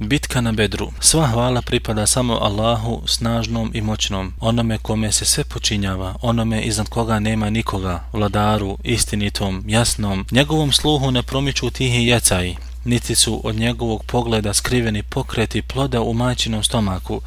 [0.00, 0.92] Bitka na Bedru.
[1.00, 6.88] Sva hvala pripada samo Allahu, snažnom i moćnom, onome kome se sve počinjava, onome iznad
[6.88, 10.26] koga nema nikoga, vladaru, istinitom, jasnom.
[10.30, 16.12] Njegovom sluhu ne promiču tihi jecaji, niti su od njegovog pogleda skriveni pokreti ploda u
[16.12, 17.20] majčinom stomaku.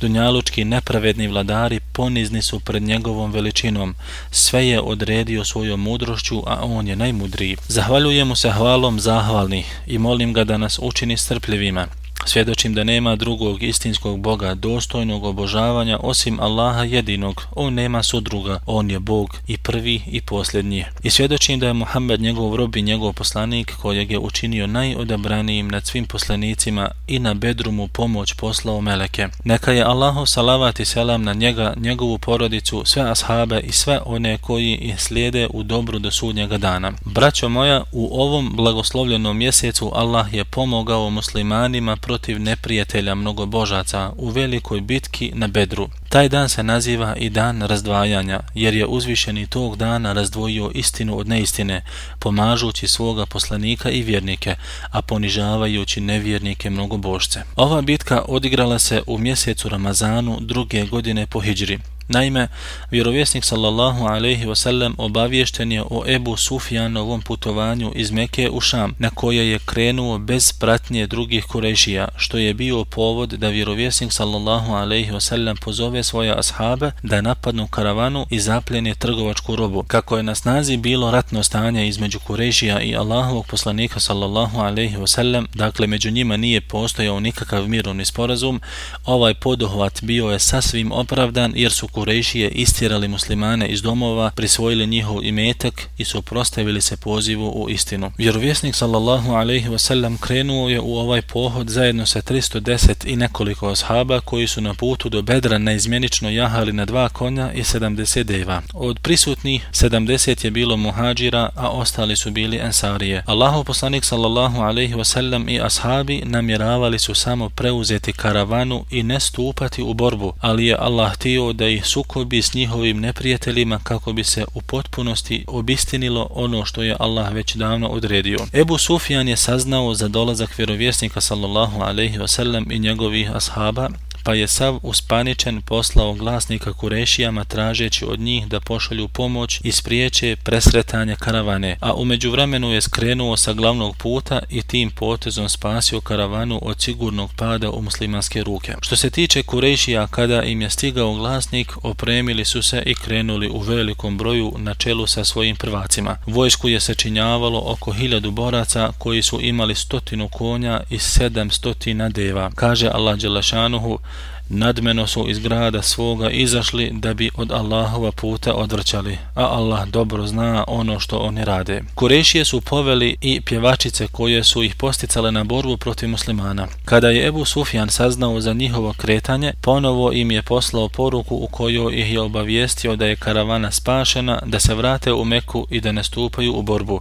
[0.00, 3.94] Dunjalučki nepravedni vladari ponizni su pred njegovom veličinom.
[4.30, 7.56] Sve je odredio svojom mudrošću, a on je najmudriji.
[7.68, 11.86] Zahvaljujemo se hvalom zahvalni i molim ga da nas učini strpljivima.
[12.26, 17.46] Svjedočim da nema drugog istinskog Boga dostojnog obožavanja osim Allaha jedinog.
[17.56, 20.84] On nema sudruga, on je Bog i prvi i posljednji.
[21.02, 25.86] I svjedočim da je Muhammed njegov rob i njegov poslanik kojeg je učinio najodabranijim nad
[25.86, 29.28] svim poslanicima i na bedrumu pomoć poslao meleke.
[29.44, 34.38] Neka je Allahu salavat i selam na njega, njegovu porodicu, sve ashabe i sve one
[34.38, 36.92] koji ih slijede u dobru do sudnjega dana.
[37.04, 44.28] Braćo moja, u ovom blagoslovljenom mjesecu Allah je pomogao muslimanima protiv protiv neprijatelja mnogobožaca u
[44.28, 45.88] velikoj bitki na Bedru.
[46.12, 51.28] Taj dan se naziva i dan razdvajanja, jer je uzvišeni tog dana razdvojio istinu od
[51.28, 51.84] neistine,
[52.18, 54.56] pomažući svoga poslanika i vjernike,
[54.90, 57.42] a ponižavajući nevjernike mnogobožce.
[57.56, 61.78] Ova bitka odigrala se u mjesecu Ramazanu druge godine po Hidžri.
[62.08, 62.48] Naime,
[62.90, 69.10] vjerovjesnik sallallahu alaihi wasallam obaviješten je o Ebu Sufjanovom putovanju iz Meke u Šam, na
[69.10, 75.10] koje je krenuo bez pratnje drugih kurešija, što je bio povod da vjerovjesnik sallallahu alaihi
[75.10, 79.82] wasallam pozove svoje ashabe da napadnu karavanu i zapljene trgovačku robu.
[79.82, 85.46] Kako je na snazi bilo ratno stanje između kurešija i Allahovog poslanika sallallahu alaihi wasallam,
[85.54, 88.60] dakle među njima nije postojao nikakav mirovni sporazum,
[89.04, 95.24] ovaj poduhvat bio je sasvim opravdan jer su Kurejšije istjerali muslimane iz domova, prisvojili njihov
[95.24, 98.12] imetak i suprostavili se pozivu u istinu.
[98.18, 104.20] Vjerovjesnik sallallahu alaihi wasallam krenuo je u ovaj pohod zajedno sa 310 i nekoliko ashaba
[104.20, 108.62] koji su na putu do Bedra na neizmjenično jahali na dva konja i 70 deva.
[108.72, 113.22] Od prisutnih 70 je bilo muhađira, a ostali su bili ensarije.
[113.26, 119.82] Allahu poslanik sallallahu alaihi wasallam i ashabi namjeravali su samo preuzeti karavanu i ne stupati
[119.82, 124.44] u borbu, ali je Allah htio da ih sukobi s njihovim neprijateljima kako bi se
[124.54, 128.38] u potpunosti obistinilo ono što je Allah već davno odredio.
[128.52, 133.88] Ebu Sufjan je saznao za dolazak vjerovjesnika sallallahu alaihi wasallam i njegovih ashaba
[134.24, 140.36] pa je sav uspaničen poslao glasnika Kurešijama tražeći od njih da pošalju pomoć i spriječe
[140.36, 146.58] presretanje karavane, a umeđu vremenu je skrenuo sa glavnog puta i tim potezom spasio karavanu
[146.62, 148.74] od sigurnog pada u muslimanske ruke.
[148.80, 153.58] Što se tiče Kurešija, kada im je stigao glasnik, opremili su se i krenuli u
[153.58, 156.16] velikom broju na čelu sa svojim prvacima.
[156.26, 162.50] Vojsku je sačinjavalo oko hiljadu boraca koji su imali stotinu konja i sedam stotina deva.
[162.54, 163.98] Kaže Allah Đelešanuhu,
[164.48, 170.26] nadmeno su iz grada svoga izašli da bi od Allahova puta odvrćali, a Allah dobro
[170.26, 171.82] zna ono što oni rade.
[171.94, 176.66] Kurešije su poveli i pjevačice koje su ih posticale na borbu protiv muslimana.
[176.84, 182.00] Kada je Ebu Sufjan saznao za njihovo kretanje, ponovo im je poslao poruku u kojoj
[182.00, 186.04] ih je obavijestio da je karavana spašena, da se vrate u Meku i da ne
[186.04, 187.00] stupaju u borbu.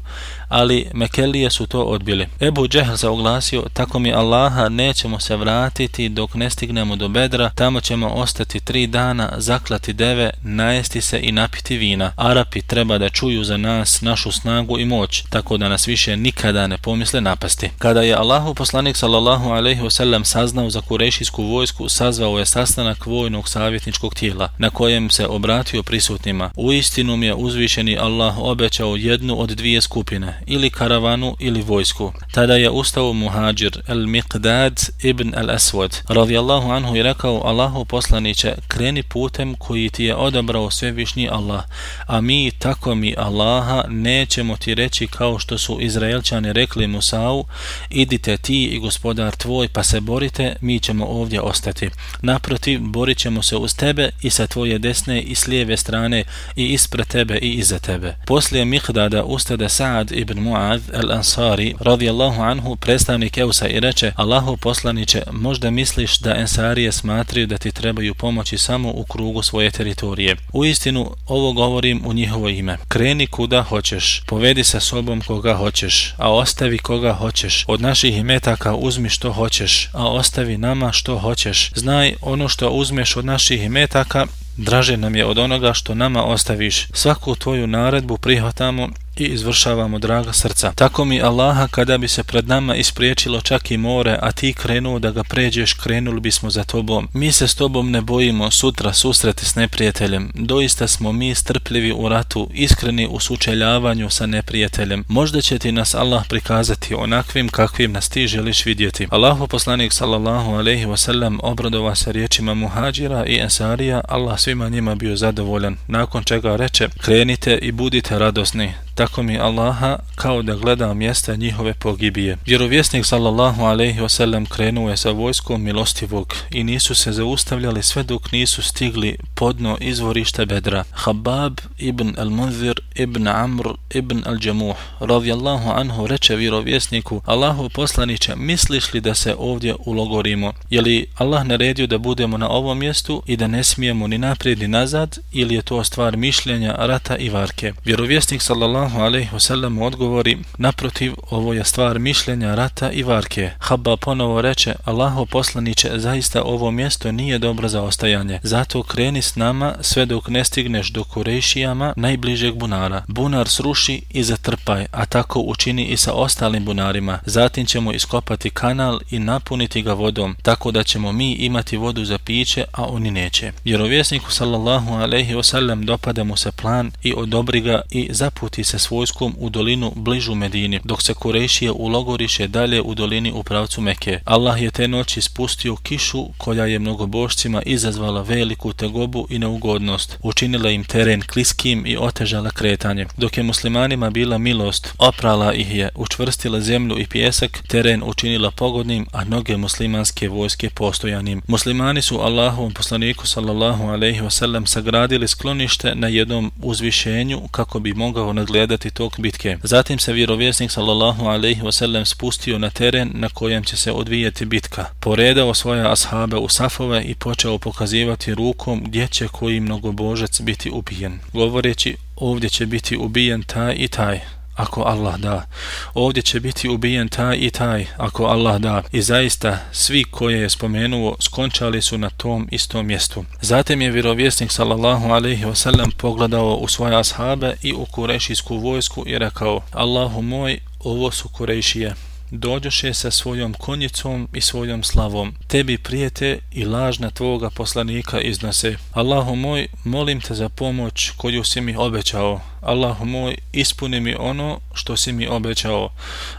[0.49, 2.27] Ali Mekelije su to odbili.
[2.39, 7.30] Ebu Džehl se oglasio, tako mi Allaha nećemo se vratiti dok ne stignemo do Bedra
[7.31, 12.11] Bedra, tamo ćemo ostati tri dana, zaklati deve, najesti se i napiti vina.
[12.15, 16.67] Arapi treba da čuju za nas našu snagu i moć, tako da nas više nikada
[16.67, 17.69] ne pomisle napasti.
[17.77, 23.49] Kada je Allahu poslanik sallallahu alaihi wasallam saznao za kurešijsku vojsku, sazvao je sastanak vojnog
[23.49, 26.51] savjetničkog tijela, na kojem se obratio prisutnima.
[26.55, 32.13] U istinu mi je uzvišeni Allah obećao jednu od dvije skupine, ili karavanu ili vojsku.
[32.31, 38.53] Tada je ustao muhađir El Miqdad ibn al-Aswad, radijallahu anhu i rekao rekao Allahu poslaniće,
[38.67, 41.63] kreni putem koji ti je odabrao svevišnji Allah,
[42.07, 47.45] a mi, tako mi Allaha, nećemo ti reći kao što su Izraelčani rekli Musau,
[47.89, 51.89] idite ti i gospodar tvoj pa se borite, mi ćemo ovdje ostati.
[52.21, 56.23] Naprotiv, borit ćemo se uz tebe i sa tvoje desne i s lijeve strane
[56.55, 58.15] i ispred tebe i iza tebe.
[58.25, 65.23] Poslije Mihdada ustade Sa'ad ibn Mu'ad al-Ansari, radijallahu anhu, predstavnik Eusa i reče, Allahu poslaniće,
[65.31, 70.35] možda misliš da Ensarije smatra smatraju da ti trebaju pomoći samo u krugu svoje teritorije.
[70.53, 72.77] U istinu, ovo govorim u njihovo ime.
[72.87, 77.65] Kreni kuda hoćeš, povedi sa sobom koga hoćeš, a ostavi koga hoćeš.
[77.67, 81.71] Od naših imetaka uzmi što hoćeš, a ostavi nama što hoćeš.
[81.75, 84.25] Znaj, ono što uzmeš od naših imetaka,
[84.57, 86.87] draže nam je od onoga što nama ostaviš.
[86.93, 88.89] Svaku tvoju naredbu prihvatamo
[89.21, 90.71] i izvršavamo draga srca.
[90.75, 94.99] Tako mi Allaha kada bi se pred nama ispriječilo čak i more, a ti krenuo
[94.99, 97.07] da ga pređeš, krenuli bismo za tobom.
[97.13, 100.31] Mi se s tobom ne bojimo sutra susreti s neprijateljem.
[100.35, 105.03] Doista smo mi strpljivi u ratu, iskreni u sučeljavanju sa neprijateljem.
[105.07, 109.07] Možda će ti nas Allah prikazati onakvim kakvim nas ti želiš vidjeti.
[109.09, 115.15] Allahu poslanik sallallahu alaihi wasallam obradova se riječima muhađira i ensarija, Allah svima njima bio
[115.15, 115.77] zadovoljan.
[115.87, 121.73] Nakon čega reče, krenite i budite radosni, tako mi Allaha kao da gleda mjesta njihove
[121.73, 122.37] pogibije.
[122.45, 128.31] Vjerovjesnik sallallahu alaihi wasallam krenuo je sa vojskom milostivog i nisu se zaustavljali sve dok
[128.31, 130.83] nisu stigli podno izvorište bedra.
[130.91, 139.01] Habab ibn al-Munzir ibn Amr ibn al-Jamuh radijallahu anhu reče vjerovjesniku Allahu poslaniće misliš li
[139.01, 140.53] da se ovdje ulogorimo?
[140.69, 144.59] Je li Allah naredio da budemo na ovom mjestu i da ne smijemo ni naprijed
[144.59, 147.73] ni nazad ili je to stvar mišljenja, rata i varke?
[147.85, 153.51] Vjerovjesnik sallallahu sallallahu alaihi wasallam odgovori, naprotiv, ovo je stvar mišljenja, rata i varke.
[153.59, 158.39] Habba ponovo reče, Allaho poslaniće, zaista ovo mjesto nije dobro za ostajanje.
[158.43, 163.03] Zato kreni s nama sve dok ne stigneš do Kurešijama najbližeg bunara.
[163.07, 167.19] Bunar sruši i zatrpaj, a tako učini i sa ostalim bunarima.
[167.25, 172.17] Zatim ćemo iskopati kanal i napuniti ga vodom, tako da ćemo mi imati vodu za
[172.17, 173.51] piće, a oni neće.
[173.65, 178.91] Vjerovjesniku sallallahu alaihi wasallam dopada mu se plan i odobri ga i zaputi se s
[178.91, 184.19] vojskom u dolinu bližu Medini, dok se Kurešije ulogoriše dalje u dolini u pravcu Meke.
[184.25, 190.69] Allah je te noći spustio kišu koja je mnogobošcima izazvala veliku tegobu i neugodnost, učinila
[190.69, 193.05] im teren kliskim i otežala kretanje.
[193.17, 199.05] Dok je muslimanima bila milost, oprala ih je, učvrstila zemlju i pjesak, teren učinila pogodnim,
[199.11, 201.41] a noge muslimanske vojske postojanim.
[201.47, 208.33] Muslimani su Allahovom poslaniku sallallahu alaihi wasallam sagradili sklonište na jednom uzvišenju kako bi mogao
[208.33, 209.57] nadgledati gledati tok bitke.
[209.63, 214.45] Zatim se vjerovjesnik sallallahu alejhi ve sellem spustio na teren na kojem će se odvijati
[214.45, 214.85] bitka.
[214.99, 221.19] Poredao svoje ashabe u safove i počeo pokazivati rukom gdje će koji mnogobožec biti ubijen.
[221.33, 224.19] Govoreći ovdje će biti ubijen taj i taj
[224.55, 225.45] ako Allah da.
[225.93, 228.83] Ovdje će biti ubijen taj i taj, ako Allah da.
[228.91, 233.25] I zaista, svi koje je spomenuo, skončali su na tom istom mjestu.
[233.41, 239.17] Zatim je vjerovjesnik sallallahu alaihi wasallam pogledao u svoje ashabe i u kurešijsku vojsku i
[239.17, 241.95] rekao, Allahu moj, ovo su kurešije
[242.31, 245.33] dođoše sa svojom konjicom i svojom slavom.
[245.47, 248.75] Tebi prijete i lažna tvoga poslanika iznose.
[248.91, 252.41] Allahu moj, molim te za pomoć koju si mi obećao.
[252.61, 255.89] Allahu moj, ispuni mi ono što si mi obećao.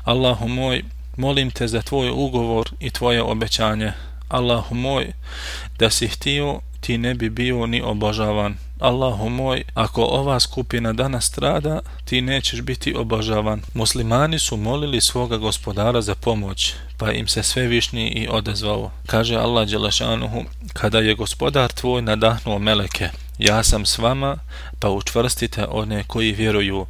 [0.04, 0.82] Allahu moj,
[1.16, 3.92] molim te za tvoj ugovor i tvoje obećanje.
[4.28, 5.12] Allahu moj,
[5.78, 8.56] da si htio, ti ne bi bio ni obožavan.
[8.78, 13.62] Allahu moj, ako ova skupina danas strada, ti nećeš biti obožavan.
[13.74, 18.90] Muslimani su molili svoga gospodara za pomoć, pa im se sve višnji i odezvao.
[19.06, 23.08] Kaže Allah Đelešanuhu, kada je gospodar tvoj nadahnuo meleke,
[23.38, 24.36] ja sam s vama,
[24.82, 26.86] pa učvrstite one koji vjeruju.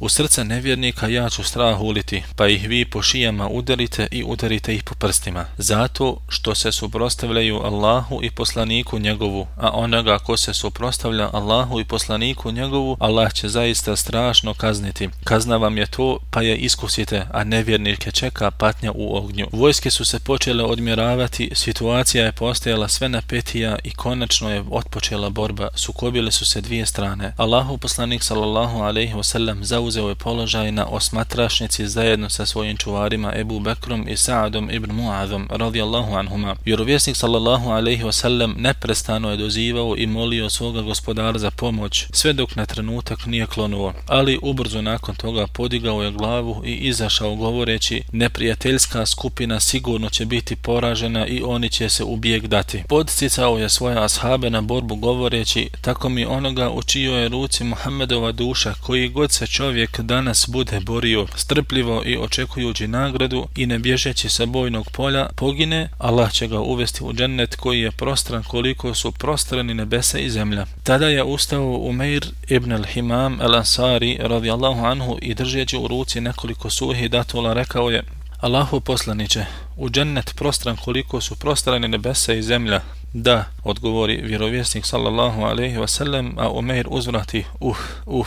[0.00, 4.74] U srce nevjernika ja ću strah uliti, pa ih vi po šijama udarite i udarite
[4.74, 5.44] ih po prstima.
[5.58, 11.84] Zato što se suprostavljaju Allahu i poslaniku njegovu, a onoga ko se suprostavlja Allahu i
[11.84, 15.08] poslaniku njegovu, Allah će zaista strašno kazniti.
[15.24, 19.46] Kazna vam je to, pa je iskusite, a nevjernike čeka patnja u ognju.
[19.52, 25.68] Vojske su se počele odmjeravati, situacija je postajala sve napetija i konačno je otpočela borba.
[25.74, 27.27] Sukobile su se dvije strane.
[27.36, 33.32] Allahu poslanik sallallahu alejhi ve sellem zauzeo je položaj na osmatrašnici zajedno sa svojim čuvarima
[33.36, 36.56] Ebu Bekrom i Sa'adom ibn Muadom radijallahu anhuma.
[36.64, 42.32] Vjerovjesnik sallallahu alejhi ve sellem neprestano je dozivao i molio svoga gospodara za pomoć sve
[42.32, 43.92] dok na trenutak nije klonuo.
[44.06, 50.56] Ali ubrzo nakon toga podigao je glavu i izašao govoreći neprijateljska skupina sigurno će biti
[50.56, 52.82] poražena i oni će se ubijeg dati.
[52.88, 58.74] Podsticao je svoje ashabe na borbu govoreći tako mi onoga u čijoj ruci Muhammedova duša,
[58.80, 64.46] koji god se čovjek danas bude borio strpljivo i očekujući nagradu i ne bježeći sa
[64.46, 69.74] bojnog polja, pogine, Allah će ga uvesti u džennet koji je prostran koliko su prostrani
[69.74, 70.66] nebesa i zemlja.
[70.82, 77.08] Tada je ustao Umeir ibn al-Himam al-Ansari radijallahu anhu i držeći u ruci nekoliko suhi
[77.08, 78.02] datula rekao je
[78.40, 79.44] Allahu poslaniće,
[79.76, 82.80] u džennet prostran koliko su prostrani nebesa i zemlja,
[83.12, 88.26] Da, odgovori vjerovjesnik sallallahu alaihi wasallam, a Umeir uzvrati, uh, uh,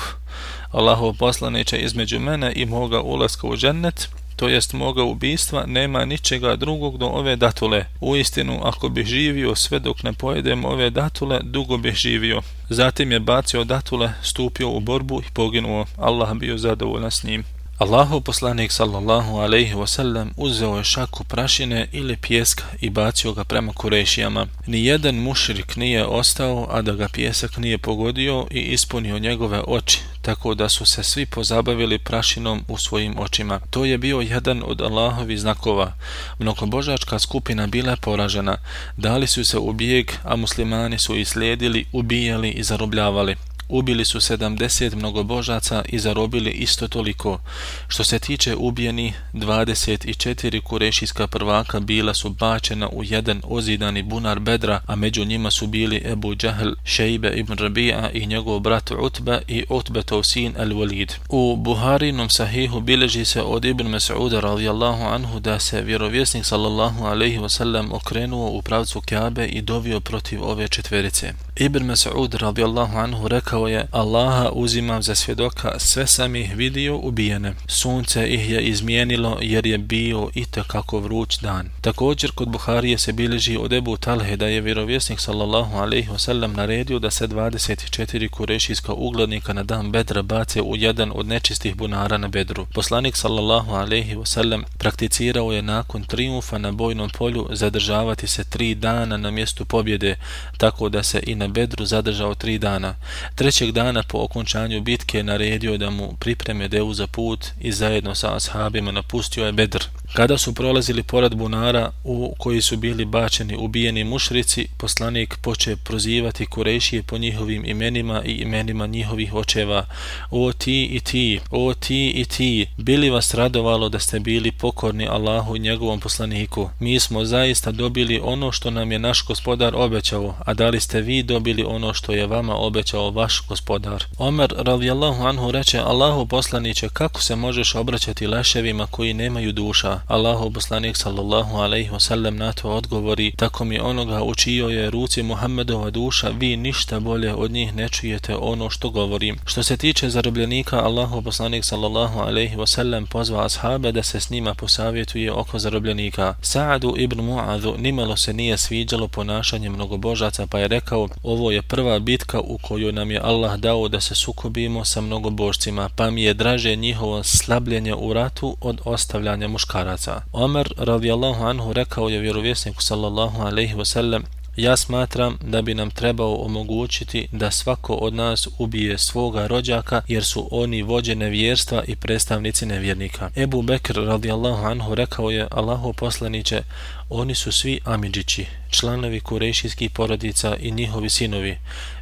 [0.71, 6.55] Allahov poslaniće između mene i moga ulaska u džennet, to jest moga ubistva, nema ničega
[6.55, 7.85] drugog do ove datule.
[7.99, 12.41] U istinu, ako bih živio sve dok ne pojedem ove datule, dugo bih živio.
[12.69, 15.85] Zatim je bacio datule, stupio u borbu i poginuo.
[15.97, 17.43] Allah bio zadovoljan s njim.
[17.81, 23.73] Allahu poslanik sallallahu alaihi wasallam uzeo je šaku prašine ili pjeska i bacio ga prema
[23.73, 24.47] kurešijama.
[24.67, 30.55] Nijedan mušrik nije ostao, a da ga pjesak nije pogodio i ispunio njegove oči, tako
[30.55, 33.59] da su se svi pozabavili prašinom u svojim očima.
[33.69, 35.93] To je bio jedan od Allahovi znakova.
[36.39, 38.57] Mnogobožačka skupina bila poražena,
[38.97, 43.35] dali su se u bijeg, a muslimani su ih slijedili, ubijali i zarobljavali
[43.71, 47.39] ubili su 70 mnogobožaca i zarobili isto toliko.
[47.87, 54.81] Što se tiče ubijeni, 24 kurešijska prvaka bila su bačena u jedan ozidani bunar bedra,
[54.85, 59.63] a među njima su bili Ebu Džahl, Šejbe ibn Rabija i njegov brat Utbe i
[59.69, 61.11] Utbetov sin al-Walid.
[61.29, 67.39] U Buharinom sahihu bileži se od Ibn Mas'uda radijallahu anhu da se vjerovjesnik sallallahu alaihi
[67.39, 71.33] wasallam okrenuo u pravcu Kabe i dovio protiv ove četverice.
[71.61, 77.53] Ibn Mas'ud radijallahu anhu rekao je Allaha uzimam za svjedoka sve sam ih vidio ubijene.
[77.67, 81.69] Sunce ih je izmijenilo jer je bio i kako vruć dan.
[81.81, 86.99] Također kod Buharije se bilježi od Ebu Talhe da je vjerovjesnik sallallahu alaihi wasallam naredio
[86.99, 92.27] da se 24 kurešijska uglednika na dan Bedra bace u jedan od nečistih bunara na
[92.27, 92.65] Bedru.
[92.73, 99.17] Poslanik sallallahu alaihi wasallam prakticirao je nakon triumfa na bojnom polju zadržavati se tri dana
[99.17, 100.15] na mjestu pobjede,
[100.57, 102.95] tako da se i na Bedru zadržao tri dana.
[103.35, 108.35] Trećeg dana po okončanju bitke naredio da mu pripreme devu za put i zajedno sa
[108.35, 109.83] ashabima napustio je Bedr.
[110.13, 116.45] Kada su prolazili pored bunara u koji su bili bačeni ubijeni mušrici, poslanik poče prozivati
[116.45, 119.85] Kurešije po njihovim imenima i imenima njihovih očeva.
[120.31, 125.07] O ti i ti, o ti i ti, bili vas radovalo da ste bili pokorni
[125.07, 126.69] Allahu i njegovom poslaniku.
[126.79, 131.01] Mi smo zaista dobili ono što nam je naš gospodar obećao, a da li ste
[131.01, 134.03] vi dobili ono što je vama obećao vaš gospodar?
[134.17, 140.00] Omer radijallahu anhu reče, Allahu poslaniće, kako se možeš obraćati leševima koji nemaju duša?
[140.07, 145.23] Allahu poslanik sallallahu alaihi wasallam na to odgovori tako mi onoga u čijoj je ruci
[145.23, 149.37] Muhammedova duša vi ništa bolje od njih ne čujete ono što govorim.
[149.45, 154.53] Što se tiče zarobljenika Allahu poslanik sallallahu alaihi wasallam pozva ashabe da se s njima
[154.53, 156.33] posavjetuje oko zarobljenika.
[156.41, 161.99] Sa'adu ibn Mu'adhu nimalo se nije sviđalo ponašanje mnogobožaca pa je rekao ovo je prva
[161.99, 166.33] bitka u kojoj nam je Allah dao da se sukobimo sa mnogobožcima pa mi je
[166.33, 170.21] draže njihovo slabljenje u ratu od ostavljanja muškara muškaraca.
[170.31, 174.23] Omer radijallahu anhu rekao je vjerovjesniku sallallahu alaihi wasallam
[174.55, 180.23] Ja smatram da bi nam trebao omogućiti da svako od nas ubije svoga rođaka jer
[180.23, 183.29] su oni vođe nevjerstva i predstavnici nevjernika.
[183.35, 186.63] Ebu Bekr radijallahu anhu rekao je Allahu poslaniće
[187.09, 191.57] oni su svi amidžići, članovi kurešijskih porodica i njihovi sinovi.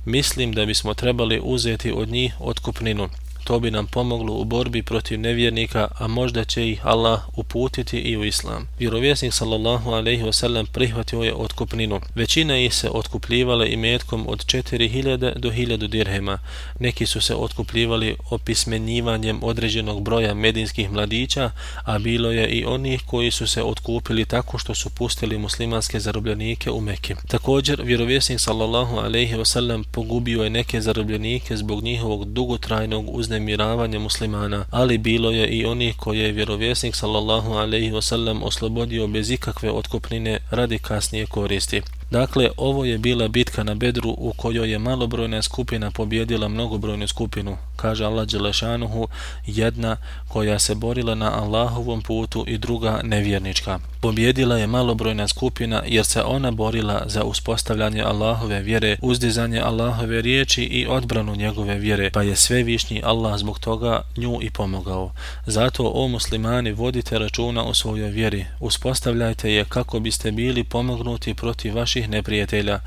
[0.05, 3.09] Mislim da bismo trebali uzeti od njih otkupninu
[3.49, 8.17] to bi nam pomoglo u borbi protiv nevjernika, a možda će ih Allah uputiti i
[8.17, 8.67] u islam.
[8.79, 12.01] Vjerovjesnik sallallahu alejhi ve sellem prihvatio je otkupninu.
[12.15, 16.39] Većina ih se otkupljivale imetkom od 4000 do 1000 dirhema.
[16.79, 21.51] Neki su se otkupljivali opismenjivanjem određenog broja medinskih mladića,
[21.85, 26.71] a bilo je i onih koji su se otkupili tako što su pustili muslimanske zarobljenike
[26.71, 27.15] u Mekke.
[27.27, 33.99] Također, vjerovjesnik sallallahu alejhi ve sellem pogubio je neke zarobljenike zbog njihovog dugotrajnog uznemiranja uznemiravanje
[33.99, 39.71] muslimana, ali bilo je i onih koje je vjerovjesnik sallallahu alaihi wasallam oslobodio bez ikakve
[39.71, 41.81] otkupnine radi kasnije koristi.
[42.11, 47.57] Dakle, ovo je bila bitka na Bedru u kojoj je malobrojna skupina pobjedila mnogobrojnu skupinu,
[47.75, 49.07] kaže Allah Đelešanuhu,
[49.45, 49.97] jedna
[50.27, 53.79] koja se borila na Allahovom putu i druga nevjernička.
[54.01, 60.63] Pobjedila je malobrojna skupina jer se ona borila za uspostavljanje Allahove vjere, uzdizanje Allahove riječi
[60.63, 65.11] i odbranu njegove vjere, pa je svevišnji Allah zbog toga nju i pomogao.
[65.45, 71.75] Zato, o muslimani, vodite računa o svojoj vjeri, uspostavljajte je kako biste bili pomognuti protiv
[71.75, 72.79] vaših vaših neprijatelja.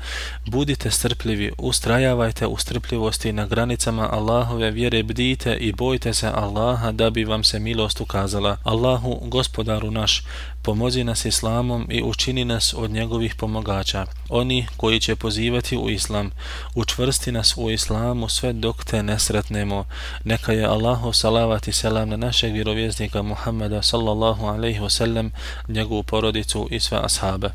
[0.45, 7.09] Budite strpljivi, ustrajavajte u strpljivosti na granicama Allahove vjere, bdite i bojte se Allaha da
[7.09, 8.57] bi vam se milost ukazala.
[8.63, 10.23] Allahu, gospodaru naš,
[10.63, 14.05] pomozi nas islamom i učini nas od njegovih pomagača.
[14.29, 16.31] Oni koji će pozivati u islam,
[16.75, 19.85] učvrsti nas u islamu sve dok te nesretnemo.
[20.23, 25.29] Neka je Allahu salavat i selam na našeg vjerovjeznika Muhammeda sallallahu alaihi wasallam,
[25.67, 27.49] njegovu porodicu i sve ashabe.